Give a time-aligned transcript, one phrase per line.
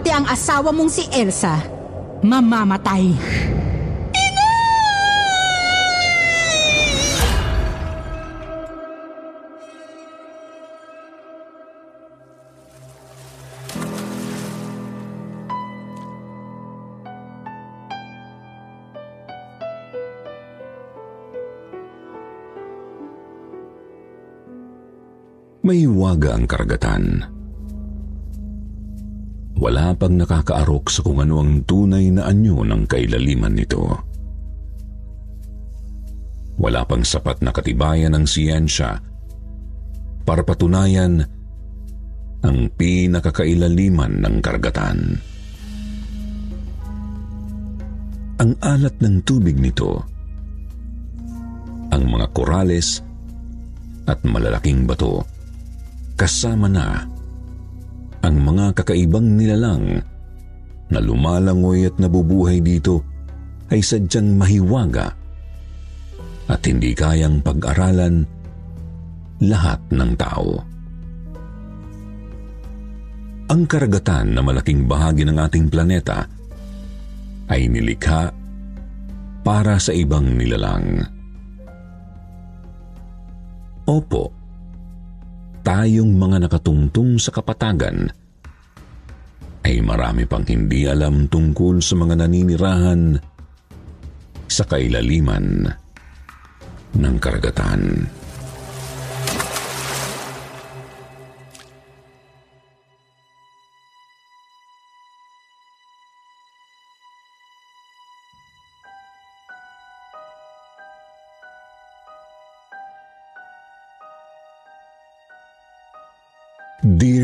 [0.00, 1.60] Pati ang asawa mong si Elsa,
[2.24, 3.12] mamamatay.
[25.60, 27.39] May waga ang karagatan.
[29.60, 33.84] Wala pang nakakaarok sa kung ano ang tunay na anyo ng kailaliman nito.
[36.56, 38.96] Wala pang sapat na katibayan ng siyensya
[40.24, 41.28] para patunayan
[42.40, 45.20] ang pinakakailaliman ng karagatan.
[48.40, 50.00] Ang alat ng tubig nito,
[51.92, 53.04] ang mga korales
[54.08, 55.20] at malalaking bato,
[56.16, 57.09] kasama na
[58.20, 60.00] ang mga kakaibang nilalang
[60.90, 63.00] na lumalangoy at nabubuhay dito
[63.70, 65.14] ay sadyang mahiwaga
[66.50, 68.26] at hindi kayang pag-aralan
[69.40, 70.50] lahat ng tao.
[73.50, 76.26] Ang karagatan na malaking bahagi ng ating planeta
[77.50, 78.30] ay nilikha
[79.42, 81.02] para sa ibang nilalang.
[83.90, 84.39] Opo,
[85.60, 88.10] tayong mga nakatungtong sa kapatagan
[89.64, 93.14] ay marami pang hindi alam tungkol sa mga naninirahan
[94.50, 95.68] sa kailaliman
[96.96, 98.08] ng karagatan.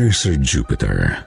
[0.07, 1.19] Dear Sir Jupiter,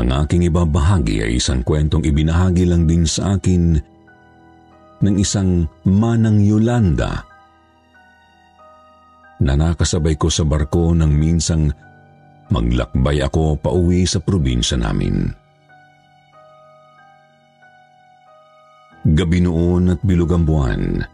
[0.00, 3.76] Ang aking ibabahagi ay isang kwentong ibinahagi lang din sa akin
[5.04, 7.28] ng isang manang Yolanda
[9.44, 11.76] na nakasabay ko sa barko nang minsang
[12.48, 15.28] maglakbay ako pauwi sa probinsya namin.
[19.12, 21.04] Gabi noon at bilog ang buwan.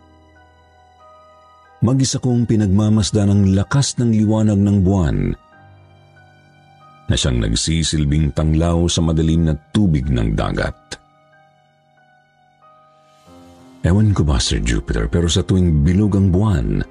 [1.87, 5.19] Mag-isa kong pinagmamasda ng lakas ng liwanag ng buwan
[7.07, 10.75] na siyang nagsisilbing tanglaw sa madilim na tubig ng dagat.
[13.87, 16.83] Ewan ko ba, Sir Jupiter, pero sa tuwing bilog ang buwan,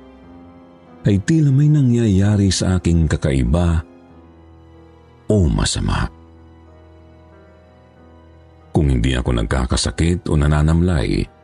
[1.03, 3.84] ay tila may nangyayari sa aking kakaiba
[5.28, 6.07] o masama.
[8.72, 11.34] Kung hindi ako nagkakasakit o nananamlay,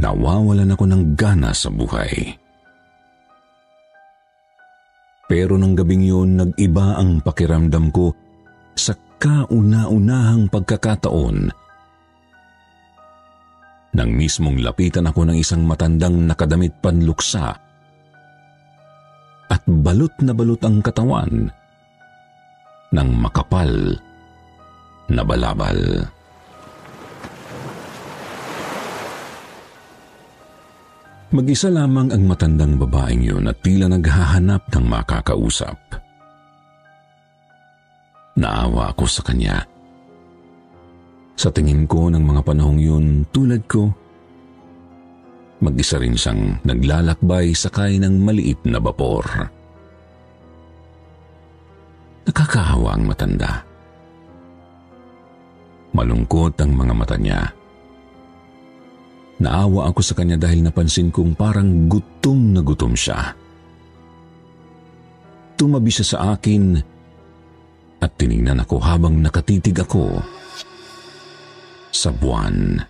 [0.00, 2.32] nawawalan ako ng gana sa buhay.
[5.28, 8.10] Pero nang gabing yun, nag-iba ang pakiramdam ko
[8.74, 11.52] sa kauna-unahang pagkakataon
[13.90, 17.58] nang mismong lapitan ako ng isang matandang nakadamit panluksa
[19.50, 21.50] at balot na balot ang katawan
[22.94, 23.98] ng makapal
[25.10, 26.06] na balabal.
[31.30, 35.78] Mag-isa lamang ang matandang babaeng yun at tila naghahanap ng makakausap.
[38.34, 39.62] Naawa ako sa kanya.
[41.38, 43.94] Sa tingin ko ng mga panahong yun, tulad ko,
[45.62, 49.22] mag-isa rin siyang naglalakbay sakay ng maliit na bapor.
[52.26, 53.62] Nakakahawa ang matanda.
[55.94, 57.59] Malungkot ang mga mata niya.
[59.40, 63.32] Naawa ako sa kanya dahil napansin kong parang gutom na gutom siya.
[65.56, 66.76] Tumabi siya sa akin
[68.00, 70.20] at tiningnan ako habang nakatitig ako
[71.88, 72.84] sa buwan.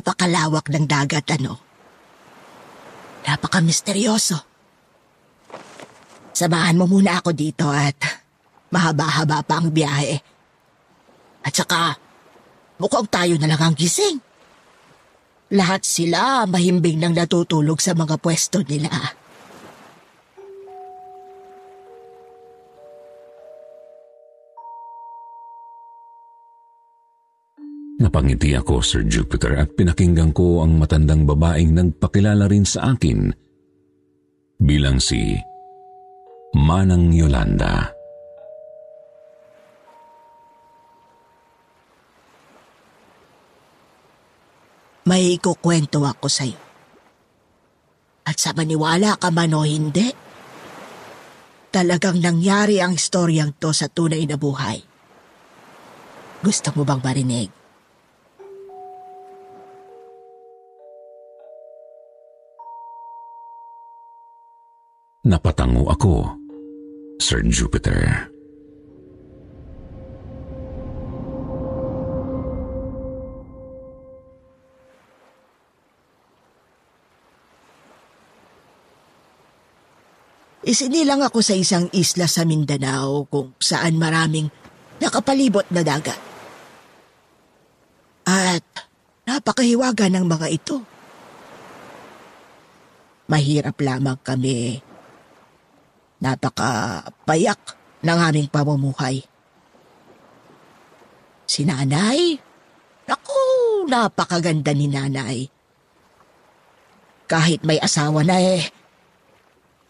[0.00, 1.60] Napakalawak ng dagat, ano?
[3.28, 4.40] Napaka-misteryoso.
[6.32, 8.00] Samahan mo muna ako dito at
[8.72, 10.16] mahaba-haba pa ang biyahe.
[11.44, 12.00] At saka,
[12.80, 14.24] mukhang tayo na lang ang gising.
[15.52, 18.88] Lahat sila mahimbing nang natutulog sa mga pwesto nila.
[28.10, 33.30] Napangiti ako, Sir Jupiter, at pinakinggan ko ang matandang babaeng nagpakilala rin sa akin
[34.58, 35.38] bilang si
[36.58, 37.86] Manang Yolanda.
[45.06, 46.58] May ikukwento ako sa'yo.
[48.26, 50.10] At sa maniwala ka man o hindi,
[51.70, 54.82] talagang nangyari ang istoryang to sa tunay na buhay.
[56.42, 57.59] Gusto mo bang marinig?
[65.20, 66.32] Napatango ako,
[67.20, 68.32] Sir Jupiter.
[80.64, 84.48] Isinilang ako sa isang isla sa Mindanao kung saan maraming
[85.04, 86.16] nakapalibot na dagat.
[88.24, 88.64] At
[89.28, 90.80] napakahiwaga ng mga ito.
[93.28, 94.89] Mahirap lamang kami.
[96.20, 97.60] Napakapayak
[98.04, 99.24] ng aming pamumuhay.
[101.48, 102.36] Si nanay?
[103.08, 103.42] Naku,
[103.90, 105.48] napakaganda ni nanay.
[107.26, 108.62] Kahit may asawa na eh,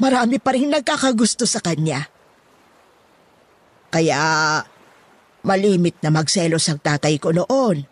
[0.00, 2.08] marami pa rin nagkakagusto sa kanya.
[3.90, 4.22] Kaya
[5.42, 7.84] malimit na magselos ang tatay ko noon.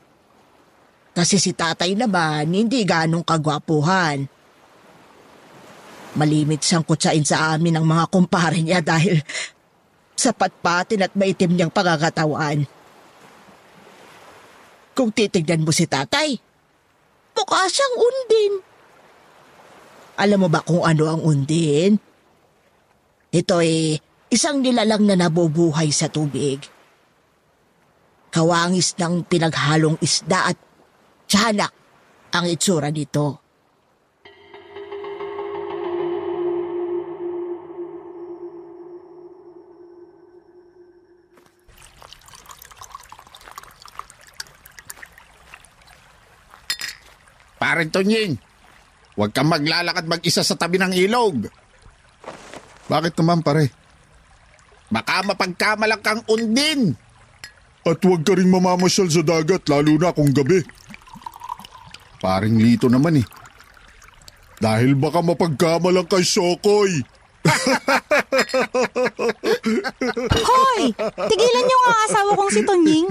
[1.12, 4.30] Kasi si tatay naman hindi ganong kagwapuhan.
[6.16, 9.20] Malimit siyang kutsain sa amin ng mga kumpare niya dahil
[10.16, 12.64] sapat patin at maitim niyang pagkakatawan.
[14.96, 16.34] Kung titignan mo si tatay,
[17.36, 18.52] mukha siyang undin.
[20.18, 21.94] Alam mo ba kung ano ang undin?
[23.30, 24.02] Ito ay
[24.34, 26.58] isang nilalang na nabubuhay sa tubig.
[28.34, 30.58] Kawangis ng pinaghalong isda at
[31.30, 31.70] tiyanak
[32.34, 33.47] ang itsura nito.
[47.68, 48.32] Paring Tonying,
[49.12, 51.52] huwag kang maglalakad mag-isa sa tabi ng ilog.
[52.88, 53.68] Bakit naman pare?
[54.88, 56.96] Baka mapagkamalang kang undin.
[57.84, 60.64] At huwag ka rin mamamasyal sa dagat lalo na kung gabi.
[62.24, 63.26] Paring lito naman eh.
[64.56, 67.04] Dahil baka mapagkamalang kay Sokoy.
[70.48, 70.82] Hoy!
[71.28, 73.08] Tigilan niyo nga ang asawa kong si Tonying.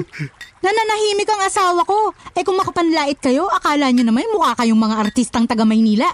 [0.63, 2.15] Nananahimik ang asawa ko.
[2.33, 6.07] Eh kung makapanlait kayo, akala niyo naman mukha kayong mga artistang taga Maynila.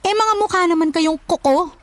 [0.00, 1.74] Eh mga mukha naman kayong koko.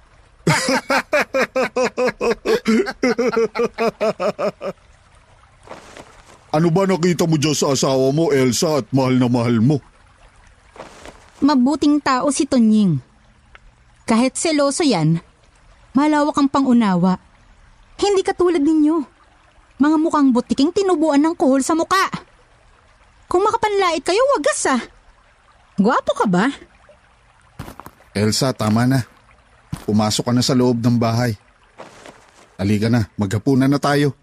[6.47, 9.77] Ano ba nakita mo dyan sa asawa mo, Elsa, at mahal na mahal mo?
[11.43, 12.97] Mabuting tao si Tonying.
[14.07, 15.19] Kahit seloso yan,
[15.95, 17.19] malawak ang pangunawa.
[17.97, 18.97] Hindi katulad ninyo.
[19.77, 22.09] Mga mukhang butiking tinubuan ng kuhol sa muka.
[23.27, 24.81] Kung makapanlait kayo, wagas ah.
[25.77, 26.49] Gwapo ka ba?
[28.17, 29.05] Elsa, tama na.
[29.85, 31.37] Pumasok ka na sa loob ng bahay.
[32.57, 34.17] Halika na, maghapunan na tayo.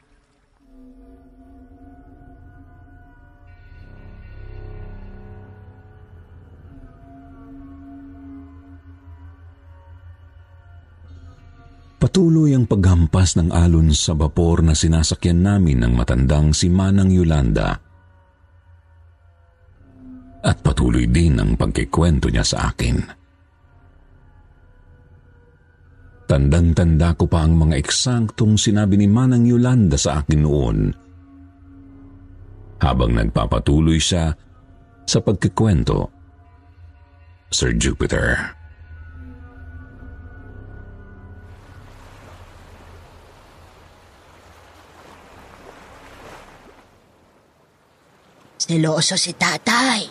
[12.05, 17.81] Patuloy ang paghampas ng alon sa bapor na sinasakyan namin ng matandang si Manang Yolanda.
[20.45, 23.01] At patuloy din ang pagkikwento niya sa akin.
[26.29, 30.93] Tandang-tanda ko pa ang mga eksaktong sinabi ni Manang Yolanda sa akin noon.
[32.85, 34.29] Habang nagpapatuloy siya
[35.09, 36.13] sa pagkikwento,
[37.49, 38.64] Sir Jupiter.
[48.65, 50.09] Seloso si tatay.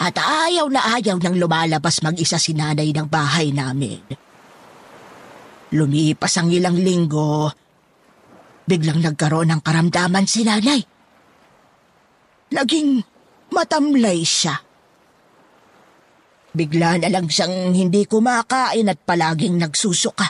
[0.00, 4.00] At ayaw na ayaw nang lumalabas mag-isa si nanay ng bahay namin.
[5.76, 7.52] Lumipas ang ilang linggo,
[8.64, 10.80] biglang nagkaroon ng karamdaman si nanay.
[12.56, 13.04] Naging
[13.52, 14.56] matamlay siya.
[16.56, 20.24] Bigla na lang siyang hindi kumakain at palaging nagsusuka.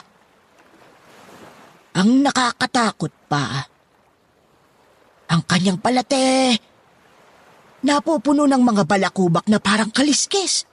[1.95, 3.63] Ang nakakatakot pa,
[5.31, 6.59] ang kanyang palate,
[7.83, 10.67] napupuno ng mga balakubak na parang kaliskis.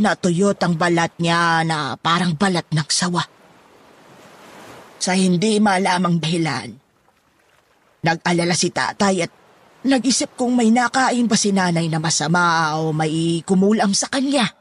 [0.00, 3.20] Natuyot ang balat niya na parang balat ng sawa.
[5.00, 6.68] Sa hindi malamang dahilan,
[8.04, 9.32] nag-alala si tatay at
[9.84, 14.59] nag-isip kung may nakain ba si nanay na masama o may kumulam sa kanya.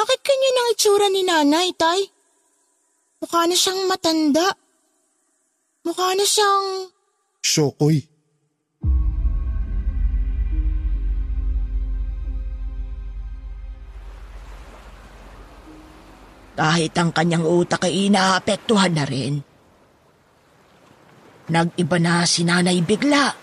[0.00, 2.00] Bakit ganyan ang itsura ni nanay, tay?
[3.20, 4.48] Mukha na siyang matanda.
[5.84, 6.88] Mukha na siyang...
[7.44, 8.00] Sokoy.
[16.56, 19.44] Kahit ang kanyang utak ay inaapektuhan na rin.
[21.52, 23.36] Nag-iba na si nanay bigla.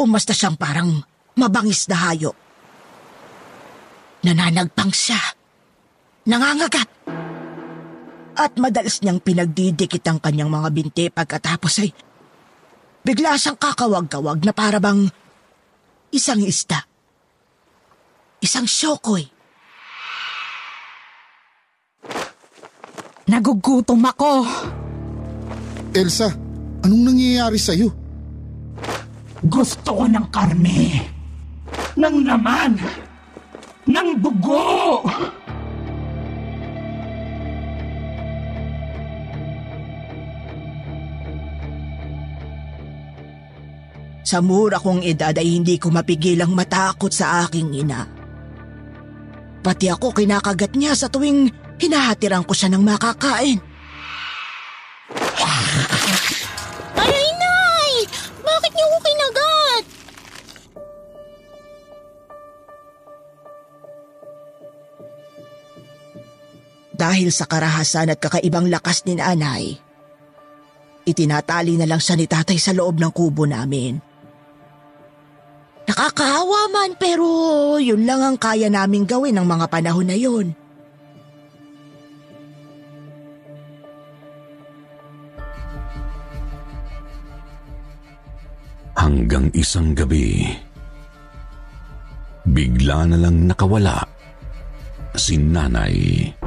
[0.00, 0.96] Umasta siyang parang
[1.36, 2.47] mabangis na hayop.
[4.26, 5.20] Nananagpang siya.
[6.26, 6.88] Nangangagat.
[8.38, 11.90] At madalas niyang pinagdidikit ang kanyang mga binti pagkatapos ay
[13.02, 15.10] bigla siyang kakawag-kawag na para bang
[16.14, 16.86] isang isda.
[18.38, 19.26] Isang syokoy.
[23.28, 24.46] Nagugutom ako.
[25.92, 26.30] Elsa,
[26.86, 27.90] anong nangyayari sa'yo?
[29.44, 31.02] Gusto ko ng karne.
[31.98, 32.72] Ng laman.
[33.88, 35.00] Ng dugo.
[44.28, 48.04] Sa mura kong edad ay hindi ko mapigilang matakot sa aking ina.
[49.64, 51.48] Pati ako kinakagat niya sa tuwing
[51.80, 53.67] hinahatiran ko siya ng makakain.
[66.98, 69.78] Dahil sa karahasan at kakaibang lakas ni nanay,
[71.06, 74.02] itinatali na lang siya ni tatay sa loob ng kubo namin.
[75.86, 80.52] Nakakaawa man pero yun lang ang kaya naming gawin ng mga panahon na yun.
[88.98, 90.44] Hanggang isang gabi,
[92.42, 94.02] bigla na lang nakawala
[95.16, 96.37] si nanay.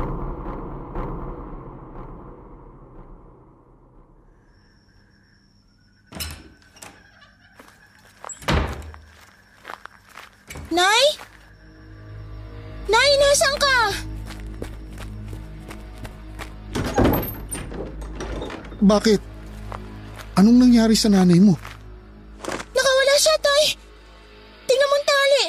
[12.92, 13.78] Nay, nasan ka?
[18.84, 19.22] Bakit?
[20.36, 21.56] Anong nangyari sa nanay mo?
[22.76, 23.64] Nakawala siya, tay.
[24.68, 25.46] Tingnan mo tali.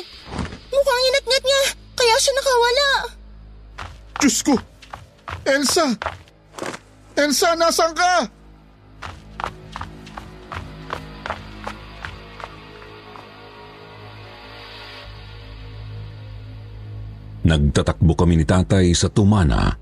[0.71, 1.63] Mukhang inat-ngat niya,
[1.99, 2.89] kaya siya nakawala.
[4.23, 4.55] Diyos ko!
[5.43, 5.87] Elsa!
[7.19, 8.31] Elsa, nasan ka?
[17.53, 19.77] Nagtatakbo kami ni tatay sa tumana.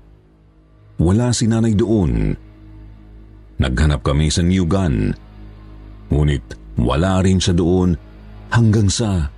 [0.99, 2.35] Wala si nanay doon.
[3.63, 5.15] Naghanap kami sa New Gun.
[6.11, 6.43] Ngunit
[6.75, 7.95] wala rin siya doon
[8.51, 9.31] hanggang sa...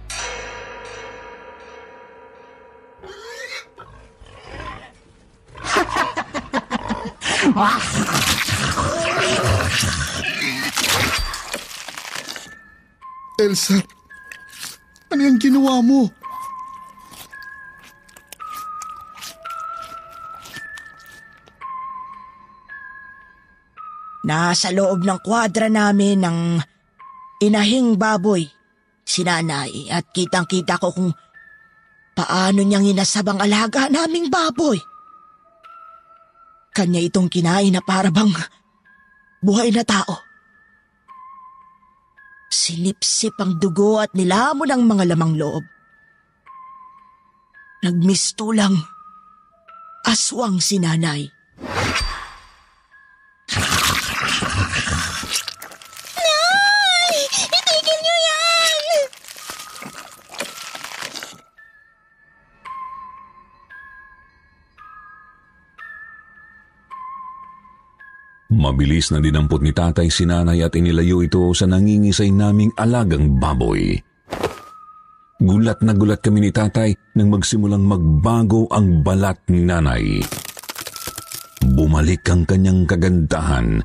[13.38, 13.78] Elsa,
[15.14, 16.23] ano yung ginawa mo?
[24.34, 26.58] Nasa loob ng kwadra namin ng
[27.46, 28.42] inahing baboy,
[29.06, 31.14] si nanay, at kitang-kita ko kung
[32.18, 34.82] paano niyang inasabang alaga naming baboy.
[36.74, 38.34] Kanya itong kinain na para bang
[39.46, 40.26] buhay na tao.
[42.50, 45.62] Sinipsip ang dugo at nilamon ang mga lamang loob.
[47.86, 48.82] Nagmistulang
[50.10, 51.30] aswang si nanay.
[68.64, 74.00] Mabilis na dinampot ni tatay si nanay at inilayo ito sa nangingisay naming alagang baboy.
[75.44, 80.24] Gulat na gulat kami ni tatay nang magsimulang magbago ang balat ni nanay.
[81.76, 83.84] Bumalik ang kanyang kagandahan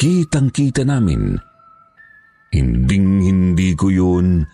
[0.00, 1.36] kitang-kita namin.
[2.56, 4.48] Hinding hindi ko yun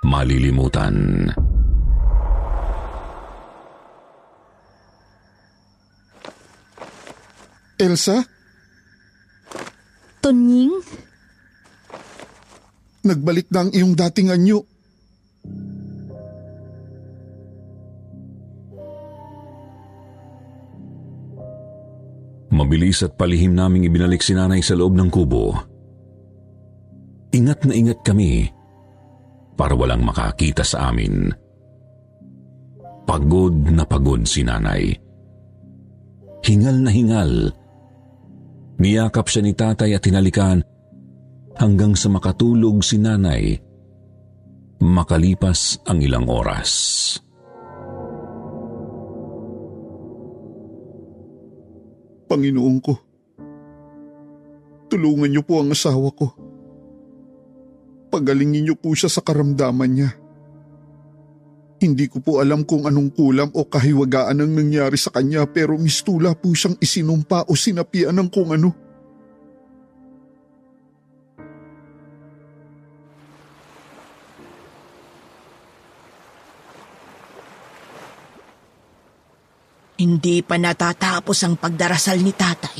[0.00, 1.28] malilimutan.
[7.76, 8.24] Elsa?
[10.24, 10.80] Tonying?
[13.06, 14.64] Nagbalik na ang iyong dating anyo.
[22.50, 25.52] Mabilis at palihim naming ibinalik si nanay sa loob ng kubo.
[27.36, 28.48] Ingat na ingat kami
[29.60, 31.28] para walang makakita sa amin.
[33.04, 34.88] Pagod na pagod si nanay.
[36.42, 37.52] Hingal na hingal.
[38.76, 40.60] Niyakap siya ni tatay at hinalikan
[41.56, 43.56] hanggang sa makatulog si nanay.
[44.76, 46.70] Makalipas ang ilang oras.
[52.26, 52.92] Panginoon ko,
[54.92, 56.36] tulungan niyo po ang asawa ko.
[58.12, 60.10] Pagalingin niyo po siya sa karamdaman niya.
[61.76, 66.32] Hindi ko po alam kung anong kulam o kahiwagaan ang nangyari sa kanya pero mistula
[66.32, 68.72] po siyang isinumpa o sinapian ng kung ano.
[79.96, 82.78] Hindi pa natatapos ang pagdarasal ni tatay.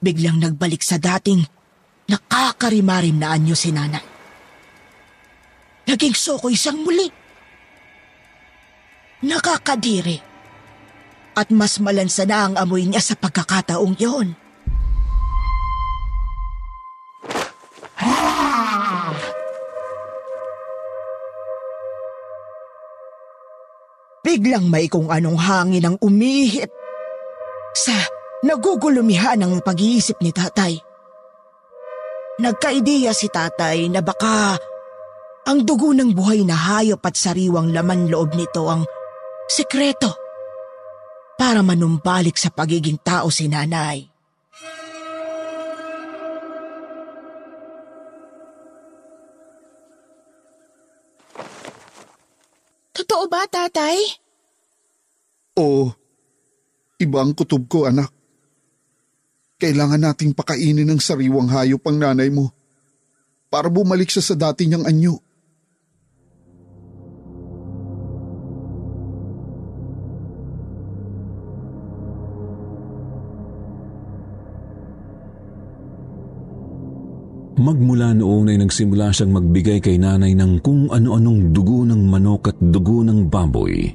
[0.00, 1.44] Biglang nagbalik sa dating
[2.08, 4.04] nakakarimarim na anyo si nanay.
[5.88, 7.27] Naging soko isang muli.
[9.18, 10.22] Nakakadiri.
[11.34, 14.34] At mas malansa na ang amoy niya sa pagkakataong yon.
[24.28, 26.68] Biglang may kung anong hangin ang umihip
[27.72, 27.96] sa
[28.44, 30.76] nagugulumihan ng pag-iisip ni tatay.
[32.38, 34.54] Nagkaideya si tatay na baka
[35.48, 38.84] ang dugo ng buhay na hayop at sariwang laman loob nito ang
[39.48, 40.12] sekreto
[41.40, 44.04] para manumbalik sa pagiging tao si nanay.
[52.92, 53.96] Totoo ba, tatay?
[55.56, 55.90] Oo,
[57.00, 58.12] iba ang kutob ko anak.
[59.58, 62.54] Kailangan nating pakainin ng sariwang hayop ang nanay mo
[63.48, 65.18] para bumalik siya sa dati niyang anyo.
[77.58, 82.58] Magmula noon ay nagsimula siyang magbigay kay nanay ng kung ano-anong dugo ng manok at
[82.62, 83.90] dugo ng baboy.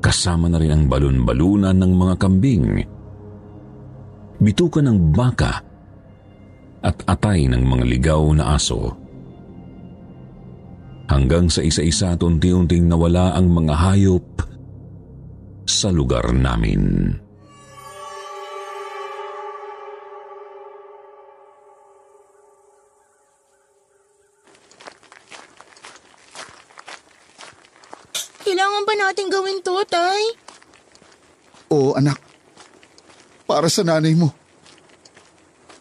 [0.00, 2.80] Kasama na rin ang balon-balunan ng mga kambing,
[4.40, 5.60] bitukan ng baka
[6.80, 8.96] at atay ng mga ligaw na aso.
[11.12, 14.26] Hanggang sa isa-isa at unti-unting nawala ang mga hayop
[15.68, 17.12] sa lugar namin.
[29.90, 30.22] Tay?
[31.70, 32.18] Oo anak,
[33.46, 34.30] para sa nanay mo.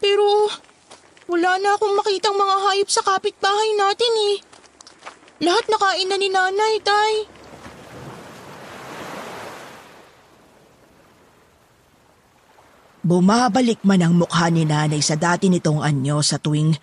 [0.02, 0.50] Pero
[1.26, 4.36] wala na akong makitang mga hayop sa kapitbahay natin eh.
[5.41, 7.13] Lahat nakain na ni nanay, tay.
[13.06, 16.74] Bumabalik man ang mukha ni nanay sa dati nitong anyo sa tuwing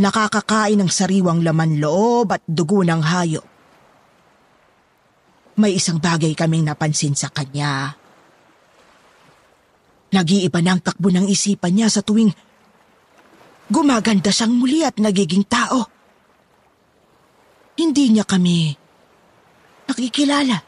[0.00, 3.55] nakakakain ng sariwang laman loob at dugo ng hayop.
[5.56, 7.96] May isang bagay kaming napansin sa kanya.
[10.12, 12.28] Nag-iiba na takbo ng isipan niya sa tuwing
[13.72, 15.88] gumaganda siyang muli at nagiging tao.
[17.76, 18.72] Hindi niya kami
[19.88, 20.60] nakikilala.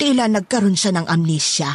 [0.00, 1.70] Tila nagkaroon siya ng amnesia.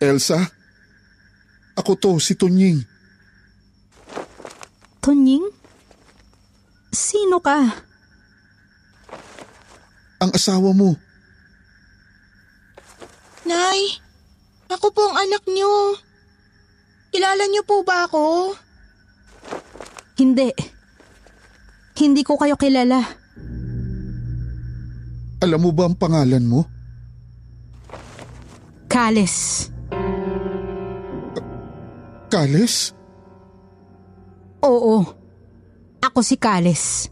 [0.00, 0.59] Elsa,
[1.80, 2.84] ako to, si Tunying.
[5.00, 5.48] Tonying?
[6.92, 7.56] Sino ka?
[10.20, 10.92] Ang asawa mo.
[13.48, 13.96] Nay,
[14.68, 15.96] ako po ang anak niyo.
[17.10, 18.54] Kilala niyo po ba ako?
[20.20, 20.52] Hindi.
[21.96, 23.00] Hindi ko kayo kilala.
[25.40, 26.68] Alam mo ba ang pangalan mo?
[28.92, 29.66] Kales.
[32.30, 32.94] Kales?
[34.62, 35.02] Oo.
[35.98, 37.10] Ako si Kales.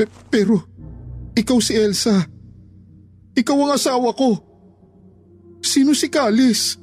[0.00, 0.64] Pe- pero,
[1.36, 2.24] ikaw si Elsa.
[3.36, 4.40] Ikaw ang asawa ko.
[5.60, 6.80] Sino si Kalis?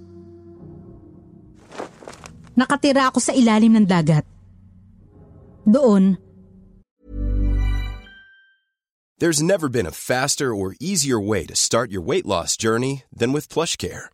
[2.54, 4.26] Nakatira ako sa ilalim ng dagat.
[5.68, 6.18] Doon,
[9.18, 13.34] There's never been a faster or easier way to start your weight loss journey than
[13.34, 14.14] with PlushCare.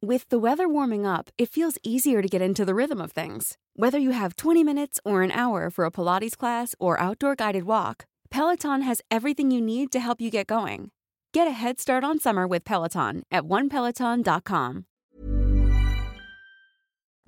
[0.00, 3.58] With the weather warming up, it feels easier to get into the rhythm of things.
[3.76, 7.64] Whether you have 20 minutes or an hour for a Pilates class or outdoor guided
[7.64, 10.90] walk, Peloton has everything you need to help you get going.
[11.36, 14.88] Get a head start on summer with Peloton at onepeloton.com.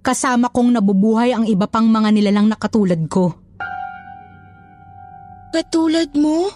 [0.03, 3.39] kasama kong nabubuhay ang iba pang mga nilalang na katulad ko.
[5.55, 6.51] Katulad mo?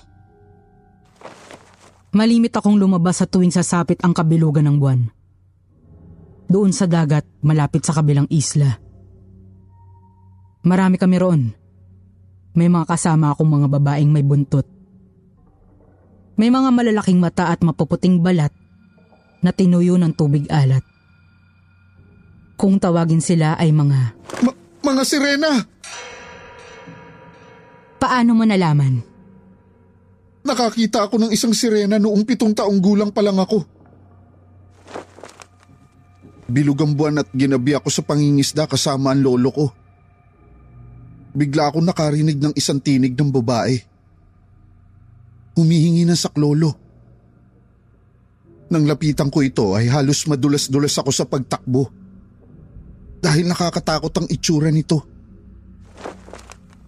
[2.11, 5.16] Malimit akong lumabas sa tuwing sasapit ang kabilugan ng buwan.
[6.47, 8.79] Doon sa dagat, malapit sa kabilang isla.
[10.67, 11.43] Marami kami roon.
[12.57, 14.67] May mga kasama akong mga babaeng may buntot.
[16.37, 18.53] May mga malalaking mata at mapuputing balat
[19.43, 20.83] na tinuyo ng tubig alat.
[22.57, 25.53] Kung tawagin sila ay mga Ma- mga sirena!
[28.07, 29.03] paano mo nalaman?
[30.47, 33.67] Nakakita ako ng isang sirena noong pitong taong gulang pa lang ako.
[36.47, 39.67] Bilugang buwan at ginabi ako sa pangingisda kasama ang lolo ko.
[41.35, 43.77] Bigla ako nakarinig ng isang tinig ng babae.
[45.59, 46.71] Humihingi ng saklolo.
[48.71, 51.91] Nang lapitan ko ito ay halos madulas-dulas ako sa pagtakbo.
[53.19, 55.03] Dahil nakakatakot ang itsura nito.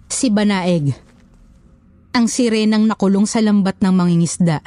[0.06, 0.94] Si Banaeg.
[2.14, 4.62] Ang sirenang nakulong sa lambat ng mangingisda.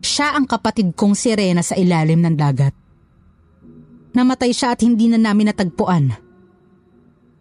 [0.00, 2.85] Siya ang kapatid kong sirena sa ilalim ng dagat.
[4.16, 6.08] Namatay siya at hindi na namin natagpuan.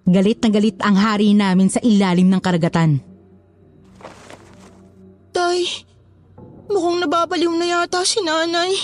[0.03, 2.99] Galit na galit ang hari namin sa ilalim ng karagatan.
[5.31, 5.63] Tay,
[6.67, 8.75] mukhang nababaliw na yata si nanay.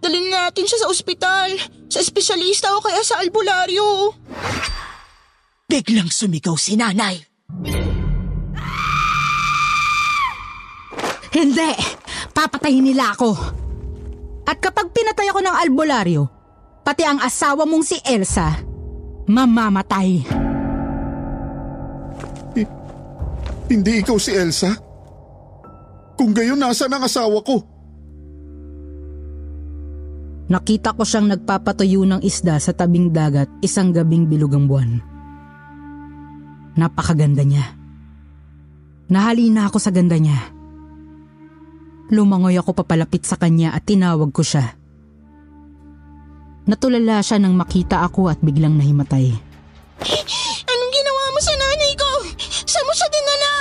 [0.00, 1.52] Dalhin natin siya sa ospital,
[1.92, 4.16] sa espesyalista o kaya sa albularyo.
[5.68, 7.20] Biglang sumigaw si nanay.
[11.28, 11.72] Hindi!
[12.32, 13.30] Papatayin nila ako!
[14.44, 16.33] At kapag pinatay ako ng albularyo,
[16.84, 18.60] pati ang asawa mong si Elsa,
[19.24, 20.22] mamamatay.
[23.64, 24.76] Hindi ikaw si Elsa?
[26.14, 27.64] Kung gayon, nasa ang asawa ko?
[30.44, 35.00] Nakita ko siyang nagpapatuyo ng isda sa tabing dagat isang gabing bilugang buwan.
[36.76, 37.64] Napakaganda niya.
[39.08, 40.36] Nahalina ako sa ganda niya.
[42.12, 44.76] Lumangoy ako papalapit sa kanya at tinawag ko siya.
[46.64, 49.28] Natulala siya nang makita ako at biglang nahimatay.
[50.64, 52.10] Anong ginawa mo sa nanay ko?
[52.64, 53.52] Saan mo siya dinala?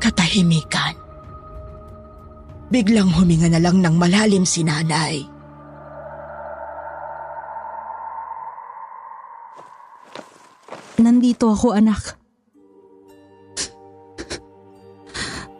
[0.00, 0.96] Katahimikan.
[2.72, 5.28] Biglang huminga na lang ng malalim si nanay.
[10.96, 12.21] Nandito ako anak.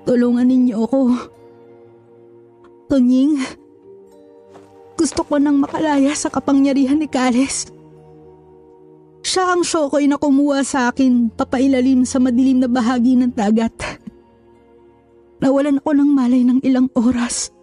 [0.03, 1.01] Tulungan ninyo ako.
[2.91, 3.39] Tonying,
[4.99, 7.71] gusto ko nang makalaya sa kapangyarihan ni Kales.
[9.23, 13.73] Siya ang syokoy na kumuha sa akin papailalim sa madilim na bahagi ng dagat.
[15.39, 17.55] Nawalan ako ng malay ng ilang oras.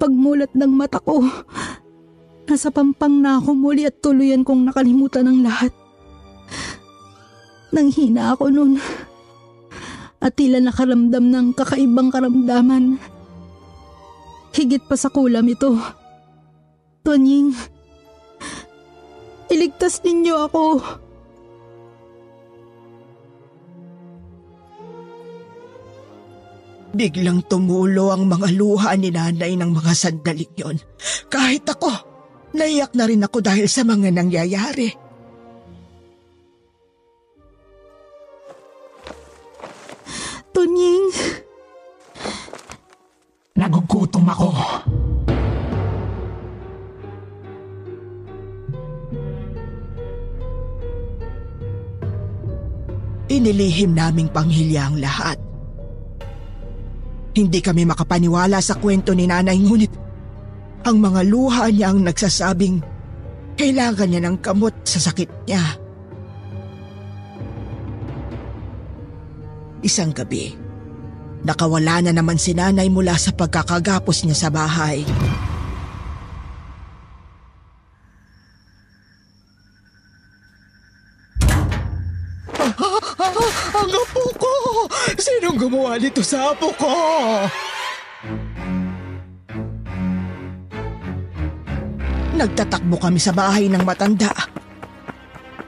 [0.00, 1.24] Pagmulat ng mata ko,
[2.48, 5.72] nasa pampang na ako muli at tuluyan kong nakalimutan ng lahat.
[7.72, 8.80] Nang hina ako noon
[10.26, 12.98] at tila nakaramdam ng kakaibang karamdaman.
[14.50, 15.78] Higit pa sa kulam ito.
[17.06, 17.54] Tonying,
[19.54, 20.64] iligtas ninyo ako.
[26.96, 30.76] Biglang tumulo ang mga luha ni nanay ng mga sandaling yon.
[31.30, 31.92] Kahit ako,
[32.56, 35.05] naiyak na rin ako dahil sa mga nangyayari.
[40.66, 41.14] Kunying.
[43.54, 44.50] Nagugutom ako.
[53.30, 55.38] Inilihim naming panghilya ang lahat.
[57.38, 59.92] Hindi kami makapaniwala sa kwento ni nanay ngunit
[60.82, 62.82] ang mga luha niya ang nagsasabing
[63.54, 65.85] kailangan niya ng kamot sa sakit niya.
[69.86, 70.50] Isang gabi,
[71.46, 75.06] nakawala na naman si nanay mula sa pagkakagapos niya sa bahay.
[83.78, 84.54] Ang apo ko!
[85.14, 86.90] Sinong gumawa nito sa apo ko?
[92.34, 94.34] Nagtatakbo kami sa bahay ng matanda.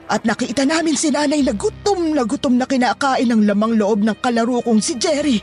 [0.09, 4.17] At nakita namin si nanay na gutom na gutom na kinakain ng lamang loob ng
[4.17, 5.37] kalaro kong si Jerry.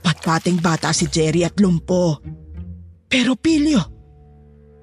[0.00, 2.16] Patpating bata si Jerry at lumpo.
[3.04, 3.80] Pero pilyo.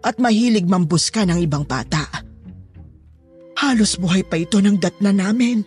[0.05, 2.05] At mahilig mambuska ng ibang bata.
[3.57, 5.65] Halos buhay pa ito ng datna namin.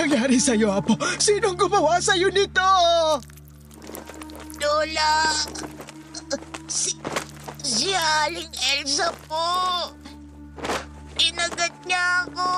[0.00, 0.96] Nangyari sa'yo, Apo?
[1.20, 2.72] Sinong gumawa sa'yo nito?
[4.56, 5.36] Lola!
[6.64, 6.96] Si...
[7.60, 8.48] Si Aling
[8.80, 9.92] Elsa po!
[11.20, 12.50] Inagat niya ako!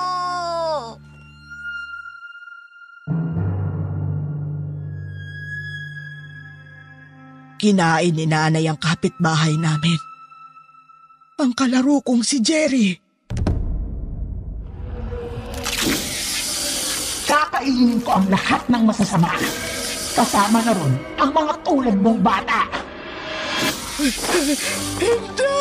[7.59, 9.99] Kinain ni nanay ang kapitbahay namin.
[11.39, 13.02] Ang kalaro kong si Jerry.
[17.63, 19.39] Kakainin ko ang lahat ng masasama.
[20.19, 22.67] Kasama na ron ang mga tulad mong bata.
[24.99, 25.55] Hindi!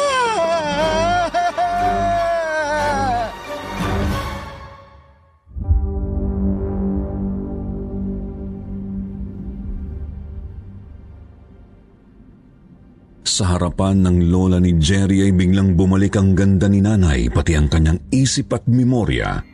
[13.22, 17.70] Sa harapan ng lola ni Jerry ay biglang bumalik ang ganda ni nanay pati ang
[17.70, 19.51] kanyang isip at memorya.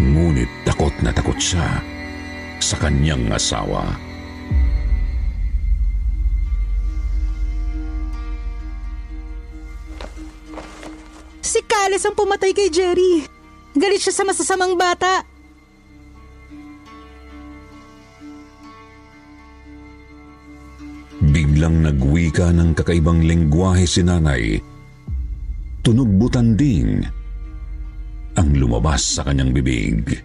[0.00, 1.82] Ngunit takot na takot siya
[2.62, 3.92] sa kanyang asawa.
[11.42, 13.28] Si Kales ang pumatay kay Jerry.
[13.76, 15.26] Galit siya sa masasamang bata.
[21.22, 24.60] Biglang nagwika ng kakaibang lengguwahe si nanay.
[25.84, 27.21] Tunog butanding
[28.36, 30.24] ang lumabas sa kanyang bibig.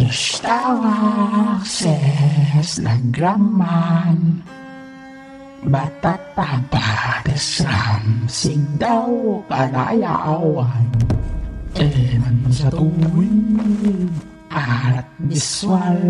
[0.00, 1.20] Estawases
[2.80, 4.40] nagraman
[5.60, 10.88] Batataba desram Sigdaw kalayawan
[11.76, 14.08] Eman sa tuwing
[14.50, 16.02] At biswal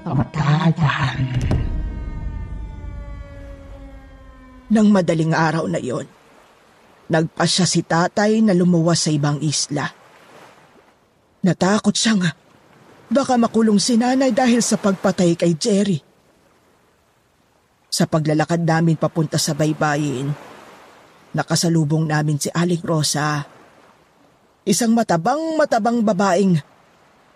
[0.00, 1.28] kamatayan
[4.72, 6.08] Nang madaling araw na iyon,
[7.12, 9.84] nagpasya si tatay na lumuwas sa ibang isla.
[11.44, 12.32] Natakot siya nga.
[13.12, 16.00] Baka makulong si nanay dahil sa pagpatay kay Jerry.
[17.92, 20.32] Sa paglalakad namin papunta sa baybayin,
[21.36, 23.44] nakasalubong namin si Aling Rosa.
[24.64, 26.71] Isang matabang matabang babaeng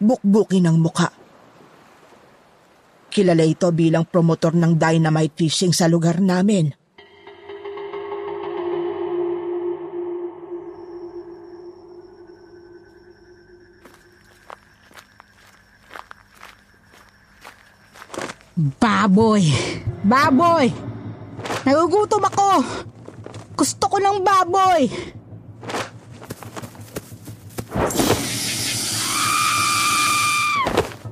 [0.00, 1.08] bukbukin ng muka.
[3.12, 6.68] Kilala ito bilang promotor ng dynamite fishing sa lugar namin.
[18.56, 19.52] Baboy!
[20.00, 20.72] Baboy!
[21.68, 22.64] Nagugutom ako!
[23.52, 24.88] Gusto ko ng baboy!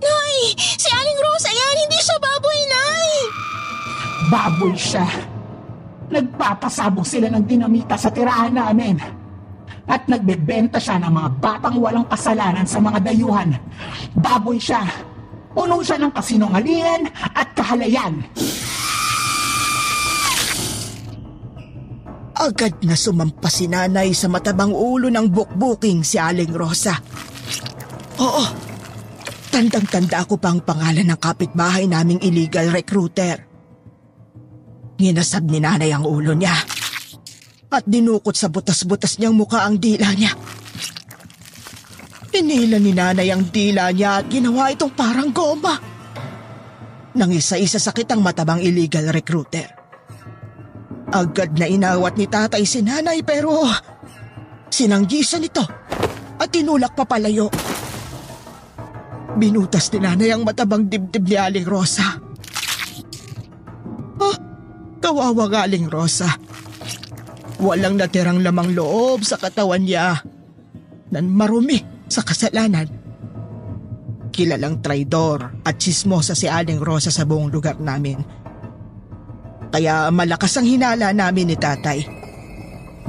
[0.00, 0.43] Nay!
[0.58, 1.76] Si Aling Rosa yan!
[1.86, 3.10] Hindi siya baboy, Nay!
[4.30, 5.06] Baboy siya.
[6.14, 8.96] Nagpapasabog sila ng dinamita sa tirahan namin.
[9.84, 13.52] At nagbebenta siya ng mga batang walang kasalanan sa mga dayuhan.
[14.16, 14.86] Baboy siya.
[15.54, 17.02] Puno siya ng kasinungalingan
[17.36, 18.24] at kahalayan.
[22.34, 26.98] Agad na sumampa si nanay sa matabang ulo ng bukbuking si Aling Rosa.
[28.18, 28.73] Oo,
[29.54, 33.46] tandang-tanda ko pa ang pangalan ng kapitbahay naming illegal recruiter.
[34.98, 36.58] Ginasab ni nanay ang ulo niya
[37.70, 40.34] at dinukot sa butas-butas niyang muka ang dila niya.
[42.34, 45.78] Pinila ni nanay ang dila niya at ginawa itong parang goma.
[47.14, 49.70] Nang isa-isa sakit ang matabang illegal recruiter.
[51.14, 53.62] Agad na inawat ni tatay si nanay pero
[54.74, 55.62] Sinanggisan ito
[56.42, 57.46] at tinulak papalayo.
[59.34, 62.22] Binutas ni nanay ang matabang dibdib ni Aling Rosa.
[64.22, 64.38] Ah,
[65.02, 66.30] kawawa nga Aling Rosa.
[67.58, 70.22] Walang natirang lamang loob sa katawan niya
[71.10, 72.86] nan marumi sa kasalanan.
[74.30, 78.22] Kilalang traidor at chismosa si Aling Rosa sa buong lugar namin.
[79.74, 82.06] Kaya malakas ang hinala namin ni tatay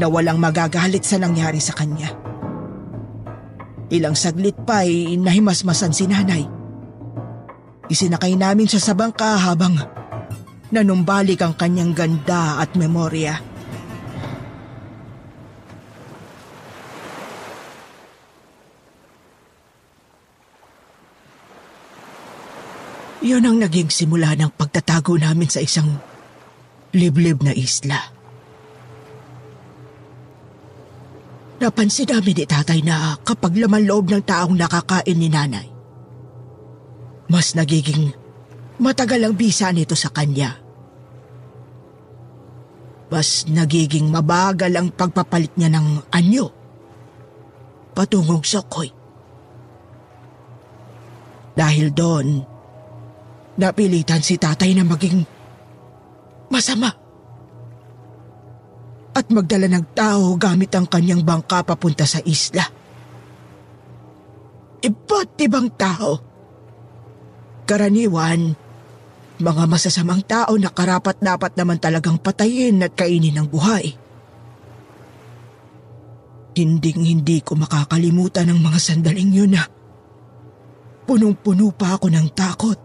[0.02, 2.25] na walang magagalit sa nangyari sa kanya.
[3.94, 6.42] Ilang saglit pa ay nahimasmasan si nanay.
[7.86, 9.78] Isinakay namin siya sa bangka habang
[10.74, 13.38] nanumbalik ang kanyang ganda at memorya.
[23.26, 25.98] Yun ang naging simula ng pagtatago namin sa isang
[26.94, 28.15] liblib na isla.
[31.66, 35.66] Napansin namin ni tatay na kapag laman loob ng taong nakakain ni nanay,
[37.26, 38.14] mas nagiging
[38.78, 40.62] matagal ang bisa nito sa kanya.
[43.10, 46.54] Mas nagiging mabagal ang pagpapalit niya ng anyo
[47.98, 48.94] patungong sokoy.
[51.58, 52.46] Dahil doon,
[53.58, 55.26] napilitan si tatay na maging
[56.54, 57.05] masama
[59.16, 62.68] at magdala ng tao gamit ang kanyang bangka papunta sa isla.
[64.84, 66.20] Iba't ibang tao.
[67.64, 68.54] Karaniwan,
[69.40, 73.96] mga masasamang tao na karapat dapat naman talagang patayin at kainin ng buhay.
[76.56, 79.64] Hinding hindi ko makakalimutan ang mga sandaling yun na
[81.04, 82.80] punong-puno pa ako ng takot.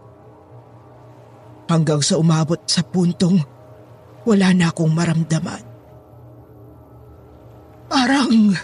[1.71, 3.39] Hanggang sa umabot sa puntong
[4.27, 5.70] wala na akong maramdaman.
[7.91, 8.55] Parang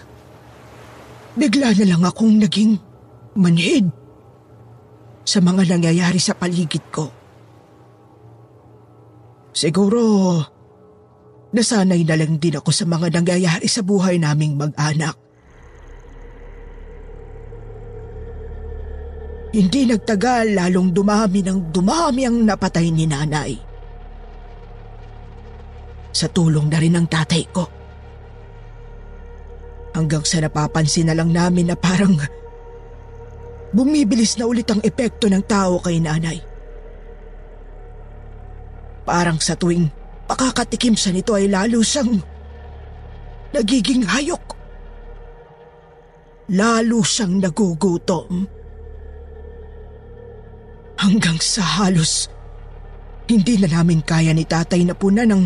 [1.35, 2.79] bigla na lang akong naging
[3.35, 3.91] manhid
[5.27, 7.11] sa mga nangyayari sa paligid ko.
[9.51, 10.39] Siguro,
[11.51, 15.19] nasanay na lang din ako sa mga nangyayari sa buhay naming mag-anak.
[19.57, 23.57] Hindi nagtagal lalong dumami ng dumami ang napatay ni nanay.
[26.13, 27.76] Sa tulong na rin ng tatay ko.
[29.97, 32.21] Hanggang sa napapansin na lang namin na parang
[33.73, 36.37] bumibilis na ulit ang epekto ng tao kay nanay.
[39.09, 39.89] Parang sa tuwing
[40.29, 42.21] pakakatikim siya nito ay lalo siyang
[43.57, 44.45] nagiging hayok.
[46.53, 48.45] Lalo siyang nagugutom.
[51.01, 52.29] Hanggang sa halos
[53.27, 55.43] hindi na namin kaya ni tatay na puna ng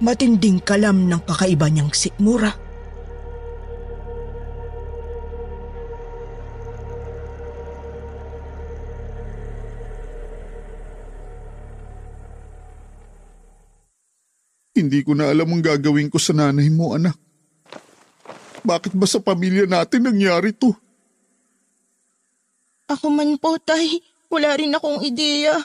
[0.00, 2.67] matinding kalam ng kakaiba niyang sikmura.
[14.78, 17.18] Hindi ko na alam ang gagawin ko sa nanay mo, anak.
[18.62, 20.70] Bakit ba sa pamilya natin nangyari to?
[22.86, 23.98] Ako man po, tay.
[24.30, 25.58] Wala rin akong ideya.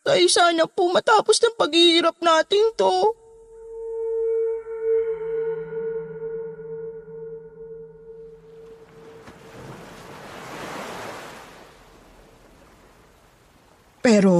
[0.00, 3.12] Tay, sana po matapos ng paghihirap natin to.
[14.00, 14.32] Pero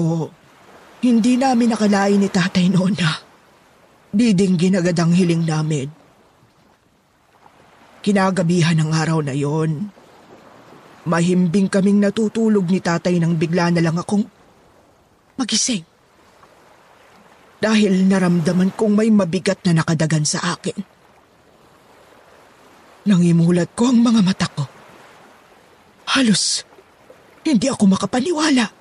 [1.04, 3.25] hindi namin nakalain ni tatay noon na
[4.16, 5.92] didinggin agad ang hiling namin.
[8.00, 9.92] Kinagabihan ng araw na yon,
[11.06, 14.24] mahimbing kaming natutulog ni tatay nang bigla na lang akong
[15.36, 15.84] magising.
[17.56, 20.76] Dahil naramdaman kong may mabigat na nakadagan sa akin.
[23.06, 24.64] Nangimulat ko ang mga mata ko.
[26.14, 26.66] Halos,
[27.46, 28.75] hindi ako makapaniwala.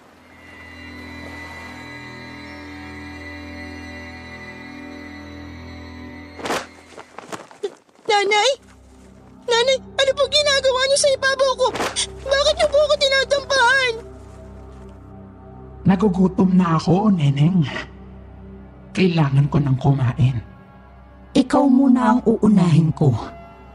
[8.15, 8.51] Nanay?
[9.43, 11.67] Nanay, ano po ginagawa niyo sa ibabaw ko?
[12.23, 13.93] Bakit niyo po ako tinatampahan?
[15.83, 17.67] Nagugutom na ako, Neneng.
[18.95, 20.37] Kailangan ko ng kumain.
[21.35, 23.11] Ikaw muna ang uunahin ko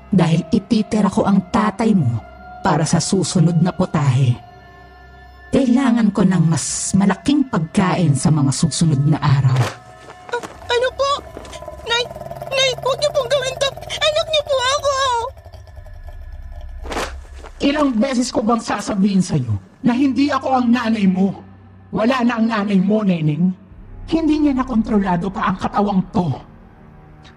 [0.09, 2.17] dahil ititira ko ang tatay mo
[2.65, 4.33] para sa susunod na potahe.
[5.53, 9.61] Kailangan ko ng mas malaking pagkain sa mga susunod na araw.
[10.33, 10.41] Ah,
[10.73, 11.11] ano po?
[11.85, 12.05] Nay,
[12.49, 13.70] Nay, huwag niyo pong gawin to.
[14.41, 14.97] Niyo po ako.
[17.61, 19.53] Ilang beses ko bang sasabihin sa'yo
[19.85, 21.45] na hindi ako ang nanay mo?
[21.93, 23.53] Wala na ang nanay mo, Neneng.
[24.09, 26.33] Hindi niya na kontrolado pa ang katawang to.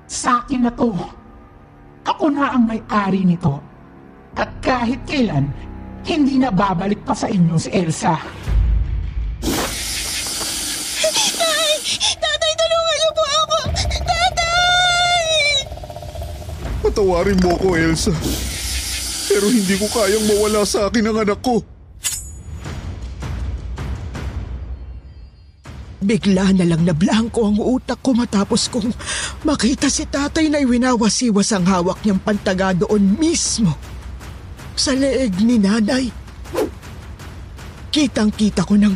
[0.07, 0.95] Sa akin na to.
[2.07, 3.59] Ako na ang may-ari nito.
[4.39, 5.51] At kahit kailan,
[6.07, 8.15] hindi na babalik pa sa inyo si Elsa.
[16.93, 18.13] Patawarin mo ko, Elsa.
[19.25, 21.65] Pero hindi ko kayang mawala sa akin ang anak ko.
[26.05, 28.93] Bigla na lang nablangko ang utak ko matapos kong
[29.41, 33.73] makita si tatay na winawasiwas ang hawak niyang pantaga doon mismo.
[34.77, 36.13] Sa leeg ni nanay.
[37.89, 38.93] Kitang-kita ko nang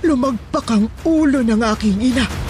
[0.00, 2.45] lumagpak ang ulo ng aking ina.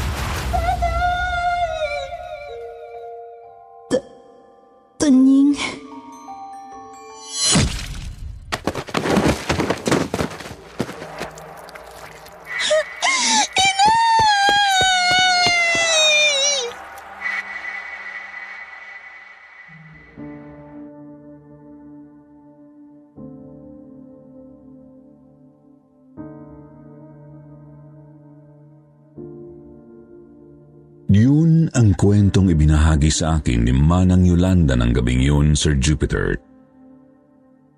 [32.97, 36.41] Ibinahagi sa akin ni Manang Yolanda ng gabing yun, Sir Jupiter.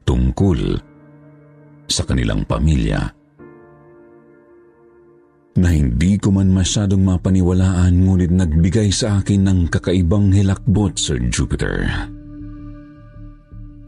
[0.06, 0.78] Tungkol
[1.90, 3.02] sa kanilang pamilya.
[5.58, 11.90] Na hindi ko man masyadong mapaniwalaan ngunit nagbigay sa akin ng kakaibang hilakbot, Sir Jupiter.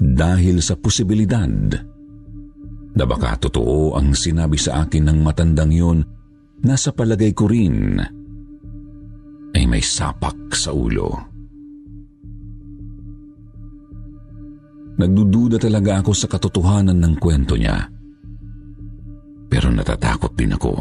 [0.03, 1.53] Dahil sa posibilidad
[2.91, 6.03] na baka totoo ang sinabi sa akin ng matandang yun,
[6.67, 8.03] nasa palagay ko rin
[9.55, 11.31] ay may sapak sa ulo.
[15.01, 17.89] Nagdududa talaga ako sa katotohanan ng kwento niya.
[19.49, 20.77] Pero natatakot din ako.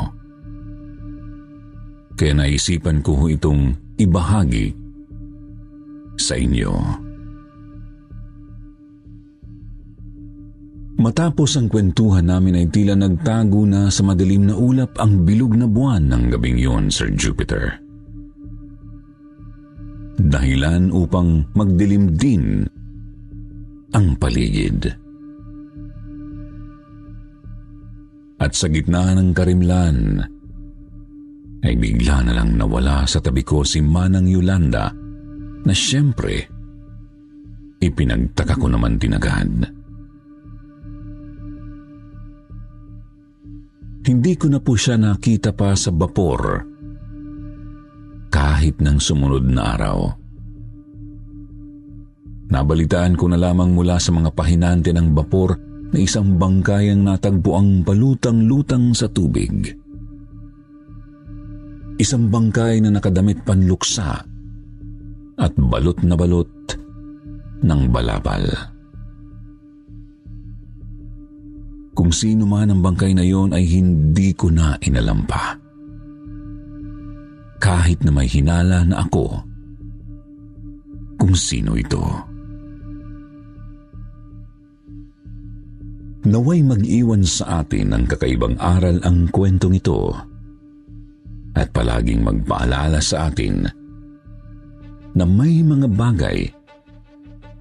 [2.20, 4.76] Kaya naisipan ko itong ibahagi
[6.20, 6.76] sa inyo.
[11.00, 15.64] Matapos ang kwentuhan namin ay tila nagtago na sa madilim na ulap ang bilog na
[15.64, 17.89] buwan ng gabing yon, Sir Jupiter
[20.20, 22.68] dahilan upang magdilim din
[23.96, 24.92] ang paligid.
[28.40, 30.24] At sa gitna ng karimlan,
[31.60, 34.88] ay bigla na lang nawala sa tabi ko si Manang Yolanda
[35.60, 36.48] na siyempre
[37.84, 39.68] ipinagtaka ko naman tinagad.
[44.08, 46.64] Hindi ko na po siya nakita pa sa bapor
[48.70, 50.14] kahit ng sumunod na araw.
[52.54, 55.58] Nabalitaan ko na lamang mula sa mga pahinante ng bapor
[55.90, 59.74] na isang bangkay ang natagpo ang balutang-lutang sa tubig.
[61.98, 64.22] Isang bangkay na nakadamit panluksa
[65.42, 66.54] at balot na balot
[67.66, 68.46] ng balabal.
[71.98, 75.69] Kung sino man ang bangkay na yon ay hindi ko na inalampa
[77.60, 79.44] kahit na may hinala na ako
[81.20, 82.00] kung sino ito.
[86.24, 90.16] Naway mag-iwan sa atin ng kakaibang aral ang kwentong ito
[91.56, 93.68] at palaging magpaalala sa atin
[95.16, 96.48] na may mga bagay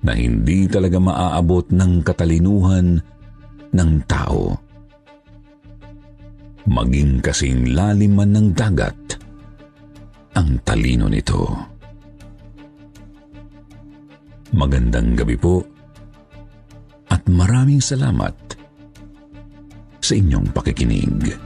[0.07, 3.03] na hindi talaga maaabot ng katalinuhan
[3.75, 4.55] ng tao.
[6.69, 8.95] Maging kasing lalim man ng dagat–
[10.35, 11.47] ang talino nito.
[14.53, 15.61] Magandang gabi po
[17.09, 18.35] at maraming salamat
[20.01, 21.37] sa inyong pakikinig.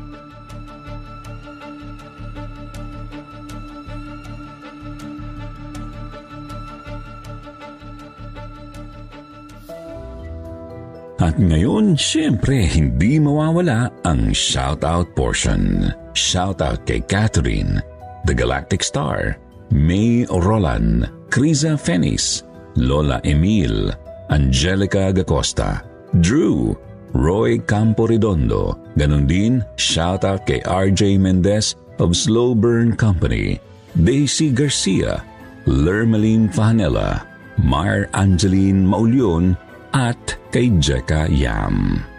[11.22, 15.94] At ngayon, syempre, hindi mawawala ang shoutout portion.
[16.18, 17.78] Shoutout kay Catherine,
[18.24, 19.36] The Galactic Star,
[19.70, 22.46] May Roland, Criza Fenis,
[22.76, 23.90] Lola Emil,
[24.30, 25.82] Angelica Gacosta,
[26.20, 26.76] Drew,
[27.12, 33.60] Roy Camporidondo, ganun din shoutout kay RJ Mendez of Slow Burn Company,
[33.96, 35.20] Daisy Garcia,
[35.68, 37.26] Lermeline Fahanela,
[37.60, 39.56] Mar Angeline Maulyon
[39.92, 42.11] at kay Jeka Yam.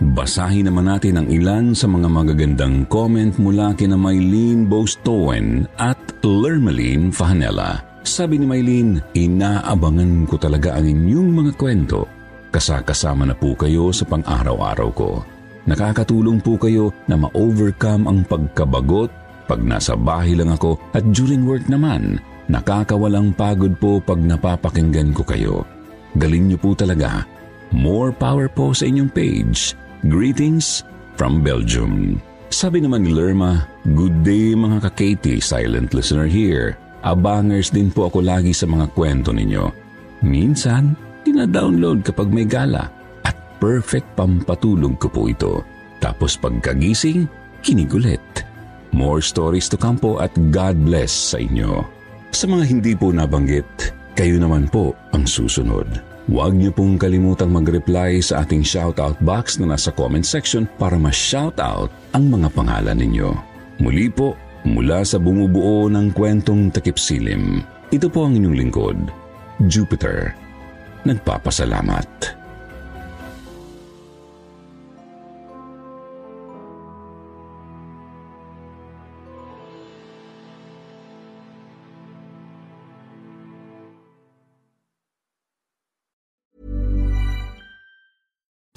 [0.00, 7.12] Basahin naman natin ang ilan sa mga magagandang comment mula kina Mylene Bostowen at Lermeline
[7.12, 7.84] Fahanela.
[8.00, 12.08] Sabi ni Mylene, inaabangan ko talaga ang inyong mga kwento.
[12.48, 15.20] Kasakasama na po kayo sa pang-araw-araw ko.
[15.68, 19.12] Nakakatulong po kayo na ma-overcome ang pagkabagot
[19.44, 22.16] pag nasa bahay lang ako at during work naman,
[22.50, 25.62] Nakakawalang pagod po pag napapakinggan ko kayo.
[26.18, 27.22] Galing niyo po talaga.
[27.70, 29.78] More power po sa inyong page.
[30.08, 30.80] Greetings
[31.20, 32.24] from Belgium.
[32.48, 36.80] Sabi naman ni Lerma, Good day mga ka-Katie, silent listener here.
[37.04, 39.68] Abangers din po ako lagi sa mga kwento ninyo.
[40.24, 42.88] Minsan, dina-download kapag may gala
[43.28, 45.60] at perfect pampatulog ko po ito.
[46.00, 47.28] Tapos pagkagising,
[47.60, 48.24] kinigulit.
[48.96, 51.84] More stories to come po at God bless sa inyo.
[52.32, 56.09] Sa mga hindi po nabanggit, kayo naman po ang susunod.
[56.30, 61.90] Huwag niyo pong kalimutang mag-reply sa ating shoutout box na nasa comment section para ma-shoutout
[62.14, 63.34] ang mga pangalan ninyo.
[63.82, 68.98] Muli po, mula sa bumubuo ng kwentong takipsilim, ito po ang inyong lingkod,
[69.66, 70.30] Jupiter.
[71.02, 72.39] Nagpapasalamat.